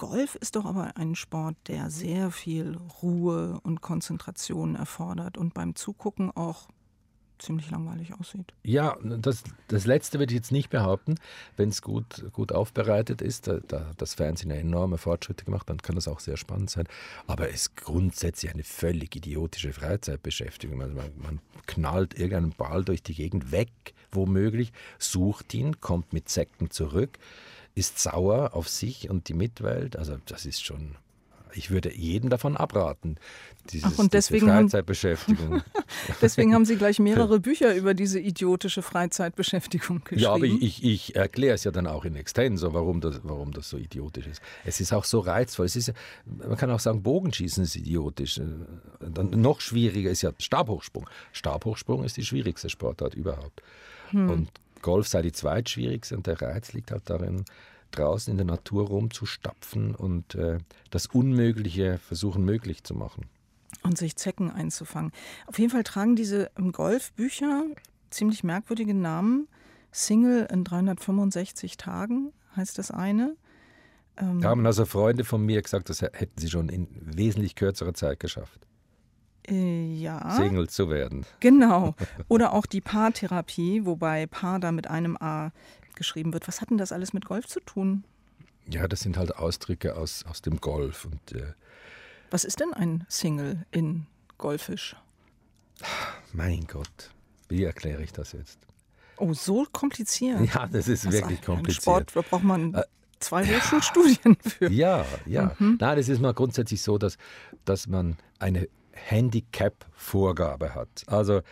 [0.00, 5.74] Golf ist doch aber ein Sport, der sehr viel Ruhe und Konzentration erfordert und beim
[5.74, 6.68] Zugucken auch
[7.38, 8.54] ziemlich langweilig aussieht.
[8.62, 11.16] Ja, das, das Letzte würde ich jetzt nicht behaupten.
[11.58, 15.76] Wenn es gut, gut aufbereitet ist, da, da hat das Fernsehen enorme Fortschritte gemacht, dann
[15.76, 16.88] kann das auch sehr spannend sein.
[17.26, 20.78] Aber es ist grundsätzlich eine völlig idiotische Freizeitbeschäftigung.
[20.78, 23.70] Man, man knallt irgendeinen Ball durch die Gegend weg,
[24.12, 27.18] womöglich, sucht ihn, kommt mit Säcken zurück,
[27.74, 29.96] ist sauer auf sich und die Mitwelt.
[29.96, 30.96] Also das ist schon
[31.54, 33.16] ich würde jedem davon abraten,
[33.70, 35.62] dieses, Ach, und deswegen diese Freizeitbeschäftigung.
[36.22, 40.22] Deswegen haben Sie gleich mehrere Bücher über diese idiotische Freizeitbeschäftigung geschrieben.
[40.22, 43.52] Ja, aber ich, ich, ich erkläre es ja dann auch in Extenso, warum das, warum
[43.52, 44.40] das so idiotisch ist.
[44.64, 45.66] Es ist auch so reizvoll.
[45.66, 45.92] Es ist,
[46.24, 48.40] man kann auch sagen, Bogenschießen ist idiotisch.
[49.00, 51.08] Dann noch schwieriger ist ja Stabhochsprung.
[51.32, 53.62] Stabhochsprung ist die schwierigste Sportart überhaupt.
[54.10, 54.30] Hm.
[54.30, 54.48] Und
[54.82, 57.44] Golf sei die zweitschwierigste und der Reiz liegt halt darin,
[57.90, 60.58] draußen in der Natur rumzustapfen und äh,
[60.90, 63.26] das Unmögliche versuchen möglich zu machen.
[63.82, 65.12] Und sich Zecken einzufangen.
[65.46, 67.64] Auf jeden Fall tragen diese Golfbücher
[68.10, 69.48] ziemlich merkwürdige Namen.
[69.92, 73.36] Single in 365 Tagen heißt das eine.
[74.16, 77.94] Ähm, da haben also Freunde von mir gesagt, das hätten sie schon in wesentlich kürzerer
[77.94, 78.66] Zeit geschafft.
[79.50, 80.36] Äh, ja.
[80.36, 81.26] Single zu werden.
[81.40, 81.94] Genau.
[82.28, 85.52] Oder auch die Paartherapie, wobei Paar da mit einem A
[85.94, 86.48] geschrieben wird.
[86.48, 88.04] Was hat denn das alles mit Golf zu tun?
[88.68, 91.04] Ja, das sind halt Ausdrücke aus, aus dem Golf.
[91.04, 91.52] Und, äh,
[92.30, 94.06] Was ist denn ein Single in
[94.38, 94.96] Golfisch?
[96.32, 97.10] Mein Gott,
[97.48, 98.58] wie erkläre ich das jetzt?
[99.16, 100.40] Oh, so kompliziert.
[100.54, 101.82] Ja, das ist das wirklich kompliziert.
[101.82, 102.84] Sport, da braucht man äh,
[103.18, 104.70] zwei Hochschulstudien für.
[104.70, 105.54] Ja, ja.
[105.58, 105.76] Mhm.
[105.78, 107.18] Nein, es ist mal grundsätzlich so, dass,
[107.64, 108.68] dass man eine
[109.06, 111.04] Handicap-Vorgabe hat.
[111.06, 111.42] Also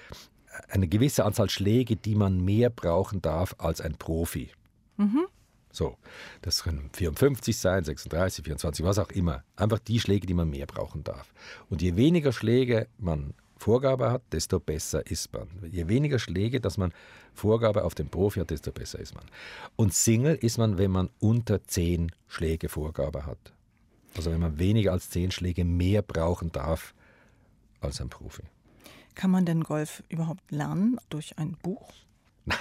[0.69, 4.51] eine gewisse Anzahl Schläge, die man mehr brauchen darf als ein Profi.
[4.97, 5.27] Mhm.
[5.71, 5.97] So,
[6.43, 9.45] das können 54 sein, 36, 24, was auch immer.
[9.55, 11.33] Einfach die Schläge, die man mehr brauchen darf.
[11.69, 15.49] Und je weniger Schläge man Vorgabe hat, desto besser ist man.
[15.71, 16.93] Je weniger Schläge, dass man
[17.35, 19.25] Vorgabe auf den Profi hat, desto besser ist man.
[19.77, 23.53] Und Single ist man, wenn man unter 10 Schläge Vorgabe hat.
[24.17, 26.95] Also wenn man weniger als 10 Schläge mehr brauchen darf
[27.81, 28.43] als ein Profi.
[29.15, 31.93] Kann man denn Golf überhaupt lernen durch ein Buch?
[32.45, 32.59] Nein.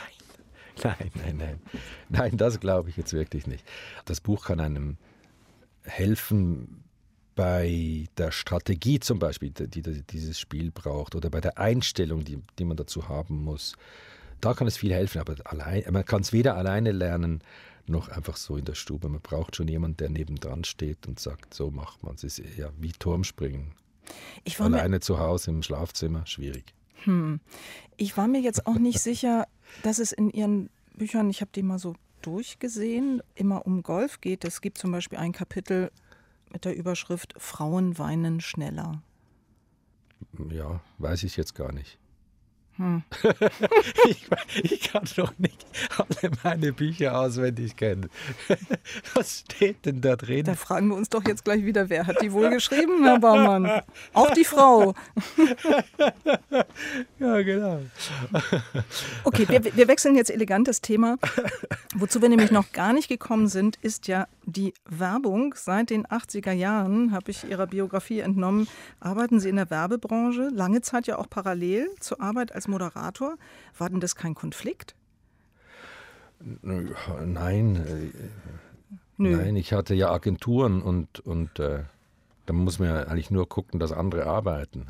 [0.84, 1.60] Nein, nein, nein.
[2.10, 3.65] Nein, das glaube ich jetzt wirklich nicht.
[4.06, 4.97] Das Buch kann einem
[5.82, 6.84] helfen
[7.34, 12.43] bei der Strategie zum Beispiel, die, die dieses Spiel braucht, oder bei der Einstellung, die,
[12.60, 13.75] die man dazu haben muss.
[14.41, 17.41] Da kann es viel helfen, aber allein, man kann es weder alleine lernen,
[17.88, 19.10] noch einfach so in der Stube.
[19.10, 22.23] Man braucht schon jemanden, der nebendran steht und sagt, so macht man es.
[22.23, 23.71] Es ist ja wie Turmspringen.
[24.60, 26.74] Alleine zu Hause im Schlafzimmer, schwierig.
[27.04, 27.39] Hm.
[27.98, 29.48] Ich war mir jetzt auch nicht sicher,
[29.84, 34.43] dass es in Ihren Büchern, ich habe die mal so durchgesehen, immer um Golf geht.
[34.43, 35.91] Es gibt zum Beispiel ein Kapitel
[36.52, 39.02] mit der Überschrift Frauen weinen schneller.
[40.50, 42.00] Ja, weiß ich jetzt gar nicht.
[42.77, 43.01] Hm.
[44.07, 44.27] ich,
[44.63, 45.65] ich, kann doch nicht
[45.97, 48.09] alle meine Bücher auswendig kennen.
[49.15, 50.45] Was steht denn da drin?
[50.45, 53.81] Da fragen wir uns doch jetzt gleich wieder, wer hat die wohl geschrieben, Herr Baumann?
[54.13, 54.93] Auch die Frau.
[57.19, 57.81] ja, genau.
[59.23, 61.17] Okay, wir, wir wechseln jetzt elegant das Thema.
[61.95, 65.55] Wozu wir nämlich noch gar nicht gekommen sind, ist ja die Werbung.
[65.57, 68.67] Seit den 80er Jahren, habe ich Ihrer Biografie entnommen,
[68.99, 73.38] arbeiten Sie in der Werbebranche, lange Zeit ja auch parallel zur Arbeit als Moderator.
[73.77, 74.95] War denn das kein Konflikt?
[76.62, 77.75] Nein.
[77.75, 78.27] Äh,
[79.17, 79.36] Nö.
[79.36, 81.84] Nein, ich hatte ja Agenturen und, und äh,
[82.45, 84.88] da muss man ja eigentlich nur gucken, dass andere arbeiten.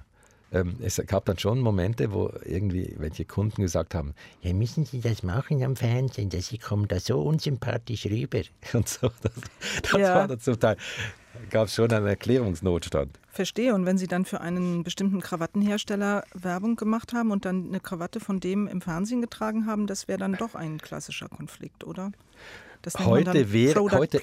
[0.51, 5.01] Ähm, es gab dann schon Momente, wo irgendwie welche Kunden gesagt haben, ja, müssen Sie
[5.01, 8.41] das machen am Fernsehen, Sie kommen da so unsympathisch rüber.
[8.73, 9.33] Und so, das,
[9.81, 10.15] das ja.
[10.15, 10.77] war dann zum Teil,
[11.49, 13.19] gab es schon einen Erklärungsnotstand.
[13.29, 13.73] Verstehe.
[13.73, 18.19] Und wenn Sie dann für einen bestimmten Krawattenhersteller Werbung gemacht haben und dann eine Krawatte
[18.19, 22.11] von dem im Fernsehen getragen haben, das wäre dann doch ein klassischer Konflikt, oder?
[22.99, 24.21] heute wäre heute,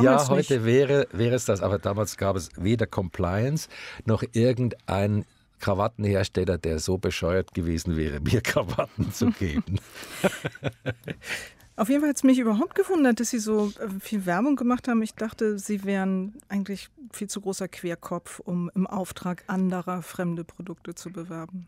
[0.00, 3.68] ja, heute wäre, wäre es das, aber damals gab es weder Compliance
[4.04, 5.24] noch irgendein
[5.60, 9.80] Krawattenhersteller, der so bescheuert gewesen wäre, mir Krawatten zu geben.
[11.76, 14.86] Auf jeden Fall hat es mich überhaupt gewundert, dass Sie so äh, viel Werbung gemacht
[14.86, 15.02] haben.
[15.02, 20.94] Ich dachte, Sie wären eigentlich viel zu großer Querkopf, um im Auftrag anderer fremde Produkte
[20.94, 21.66] zu bewerben.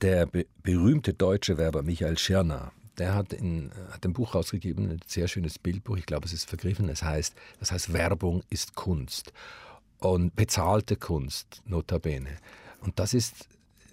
[0.00, 5.00] Der be berühmte deutsche Werber Michael Schirner, der hat, in, hat ein Buch rausgegeben, ein
[5.06, 9.32] sehr schönes Bildbuch, ich glaube, es ist vergriffen, es heißt, das heißt Werbung ist Kunst
[9.98, 12.36] und bezahlte Kunst, notabene.
[12.80, 13.48] Und das ist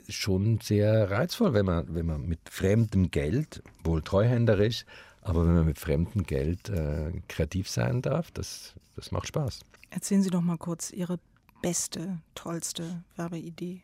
[0.09, 4.85] schon sehr reizvoll, wenn man, wenn man mit fremdem Geld, wohl treuhänderisch,
[5.21, 9.61] aber wenn man mit fremdem Geld äh, kreativ sein darf, das, das macht Spaß.
[9.89, 11.19] Erzählen Sie doch mal kurz Ihre
[11.61, 13.83] beste, tollste Werbeidee.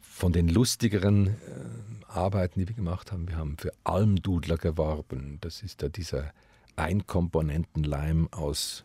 [0.00, 1.32] von den lustigeren äh,
[2.06, 5.38] Arbeiten, die wir gemacht haben, wir haben für Almdudler geworben.
[5.40, 6.32] Das ist ja dieser
[6.76, 8.84] Einkomponentenleim aus,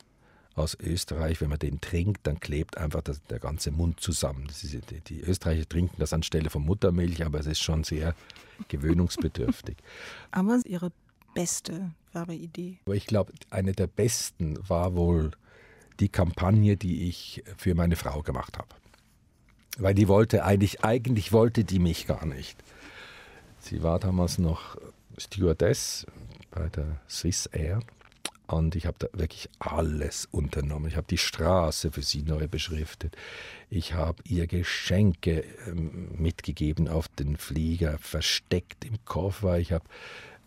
[0.57, 1.41] aus Österreich.
[1.41, 4.47] Wenn man den trinkt, dann klebt einfach das, der ganze Mund zusammen.
[4.49, 8.15] Ist, die, die, Österreicher trinken das anstelle von Muttermilch, aber es ist schon sehr
[8.67, 9.77] gewöhnungsbedürftig.
[10.31, 10.91] aber Ihre
[11.33, 12.79] beste Werbeidee?
[12.91, 15.31] Ich glaube, eine der besten war wohl
[15.99, 18.69] die Kampagne, die ich für meine Frau gemacht habe.
[19.77, 22.57] Weil die wollte eigentlich, eigentlich wollte die mich gar nicht.
[23.59, 24.77] Sie war damals noch
[25.17, 26.05] Stewardess
[26.51, 27.81] bei der Swiss Air
[28.47, 30.87] und ich habe da wirklich alles unternommen.
[30.87, 33.15] Ich habe die Straße für sie neu beschriftet.
[33.69, 39.59] Ich habe ihr Geschenke ähm, mitgegeben auf den Flieger, versteckt im Koffer.
[39.59, 39.85] Ich habe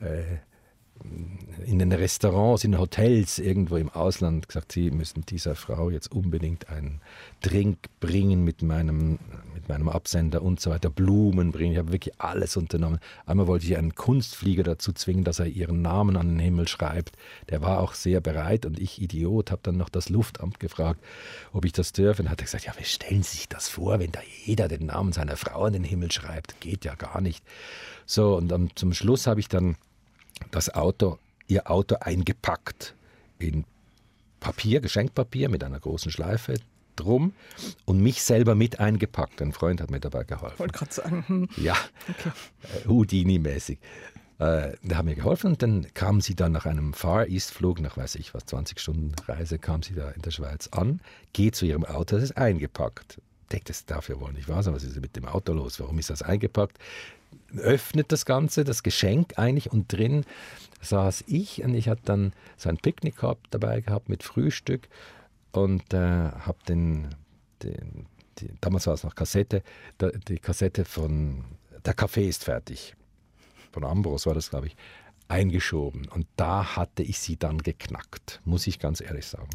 [0.00, 0.38] äh,
[1.64, 6.68] in den Restaurants, in Hotels irgendwo im Ausland gesagt, sie müssen dieser Frau jetzt unbedingt
[6.68, 7.00] einen
[7.40, 9.18] Drink bringen mit meinem,
[9.60, 11.72] mit meinem Absender und so weiter, Blumen bringen.
[11.72, 12.98] Ich habe wirklich alles unternommen.
[13.26, 17.16] Einmal wollte ich einen Kunstflieger dazu zwingen, dass er ihren Namen an den Himmel schreibt.
[17.48, 21.00] Der war auch sehr bereit und ich, Idiot, habe dann noch das Luftamt gefragt,
[21.52, 22.22] ob ich das dürfe.
[22.22, 24.86] Und hat er gesagt, ja, wie stellen Sie sich das vor, wenn da jeder den
[24.86, 26.60] Namen seiner Frau an den Himmel schreibt?
[26.60, 27.44] Geht ja gar nicht.
[28.06, 29.76] So, und dann zum Schluss habe ich dann
[30.50, 32.94] das Auto, ihr Auto eingepackt
[33.38, 33.64] in
[34.40, 36.54] Papier, Geschenkpapier mit einer großen Schleife
[37.00, 37.32] drum
[37.84, 39.42] und mich selber mit eingepackt.
[39.42, 40.58] Ein Freund hat mir dabei geholfen.
[40.58, 41.24] Wollte gerade sagen.
[41.26, 41.48] Hm.
[41.56, 41.76] Ja,
[42.08, 42.30] okay.
[42.62, 43.78] Äh, Houdini-mäßig.
[44.38, 47.96] Äh, der hat mir geholfen und dann kam sie dann nach einem Far East-Flug, nach
[47.96, 51.00] weiß ich was, 20 Stunden Reise, kam sie da in der Schweiz an,
[51.32, 53.20] geht zu ihrem Auto, das ist eingepackt.
[53.52, 55.98] Denkt, das darf ja wohl nicht wahr sein, was ist mit dem Auto los, warum
[55.98, 56.78] ist das eingepackt?
[57.56, 60.24] öffnet das Ganze, das Geschenk eigentlich und drin
[60.80, 64.88] saß ich und ich hatte dann so ein Picknickkorb dabei gehabt mit Frühstück
[65.52, 67.14] und äh, habe den,
[67.62, 68.06] den
[68.38, 69.62] die, damals war es noch Kassette,
[70.28, 71.44] die Kassette von
[71.84, 72.94] Der Kaffee ist fertig,
[73.72, 74.76] von Ambros war das, glaube ich,
[75.28, 76.08] eingeschoben.
[76.08, 79.50] Und da hatte ich sie dann geknackt, muss ich ganz ehrlich sagen.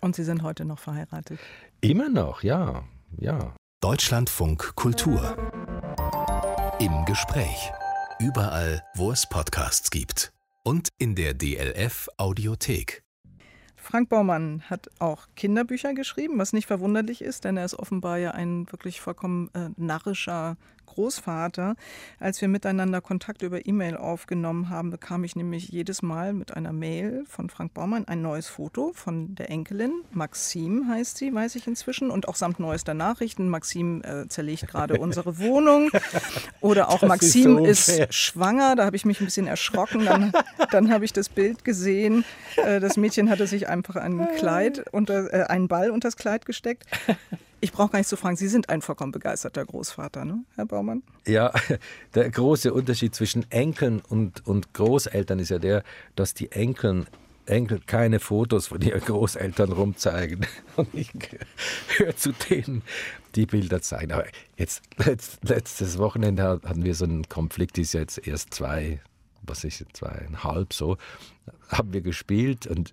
[0.00, 1.38] Und Sie sind heute noch verheiratet?
[1.80, 2.84] Immer noch, ja,
[3.16, 3.54] ja.
[3.80, 5.36] Deutschlandfunk Kultur
[6.80, 7.70] im Gespräch.
[8.18, 10.32] Überall, wo es Podcasts gibt.
[10.64, 13.03] Und in der DLF Audiothek.
[13.84, 18.30] Frank Baumann hat auch Kinderbücher geschrieben, was nicht verwunderlich ist, denn er ist offenbar ja
[18.30, 21.76] ein wirklich vollkommen äh, narrischer Großvater.
[22.18, 26.72] Als wir miteinander Kontakt über E-Mail aufgenommen haben, bekam ich nämlich jedes Mal mit einer
[26.72, 29.92] Mail von Frank Baumann ein neues Foto von der Enkelin.
[30.12, 33.48] Maxim heißt sie, weiß ich inzwischen, und auch samt neuester Nachrichten.
[33.48, 35.90] Maxim äh, zerlegt gerade unsere Wohnung.
[36.60, 38.76] Oder auch das Maxim ist, so ist, schwanger.
[38.76, 40.04] Da habe ich mich ein bisschen erschrocken.
[40.04, 40.32] Dann,
[40.70, 42.24] dann habe ich das Bild gesehen.
[42.56, 46.46] Äh, das Mädchen hatte sich einfach ein Kleid unter, äh, einen Ball unter das Kleid
[46.46, 46.84] gesteckt.
[47.64, 51.02] Ich brauche gar nicht zu fragen, Sie sind ein vollkommen begeisterter Großvater, ne, Herr Baumann?
[51.26, 51.50] Ja,
[52.14, 55.82] der große Unterschied zwischen Enkeln und, und Großeltern ist ja der,
[56.14, 57.06] dass die Enkeln
[57.46, 60.46] Enkel keine Fotos von ihren Großeltern rumzeigen.
[60.76, 61.10] Und ich
[61.96, 62.82] höre zu denen
[63.34, 64.12] die Bilder zeigen.
[64.12, 64.24] Aber
[64.56, 69.02] jetzt, letzt, letztes Wochenende hatten wir so einen Konflikt, die ist jetzt erst zwei,
[69.42, 70.96] was ist zweieinhalb so,
[71.68, 72.92] haben wir gespielt und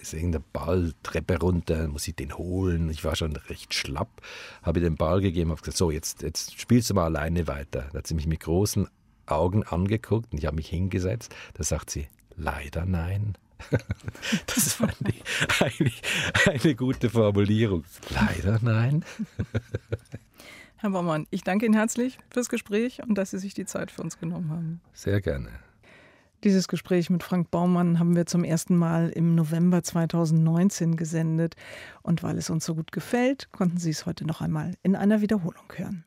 [0.00, 2.90] ist irgendein Ball, Treppe runter, muss ich den holen.
[2.90, 4.22] Ich war schon recht schlapp,
[4.62, 7.88] habe ihr den Ball gegeben, habe gesagt, so, jetzt, jetzt spielst du mal alleine weiter.
[7.92, 8.88] Da hat sie mich mit großen
[9.26, 11.34] Augen angeguckt und ich habe mich hingesetzt.
[11.54, 13.36] Da sagt sie, leider nein.
[14.46, 15.22] das fand ich
[15.60, 16.00] eigentlich
[16.46, 17.84] eine gute Formulierung.
[18.08, 19.04] Leider nein.
[20.76, 24.02] Herr Baumann, ich danke Ihnen herzlich fürs Gespräch und dass Sie sich die Zeit für
[24.02, 24.80] uns genommen haben.
[24.94, 25.50] Sehr gerne.
[26.42, 31.54] Dieses Gespräch mit Frank Baumann haben wir zum ersten Mal im November 2019 gesendet.
[32.02, 35.20] Und weil es uns so gut gefällt, konnten Sie es heute noch einmal in einer
[35.20, 36.04] Wiederholung hören.